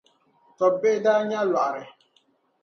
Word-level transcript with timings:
tɔbbihi 0.57 1.03
daa 1.05 1.19
nyaɣi 1.29 1.47
lɔɣiri. 1.51 1.83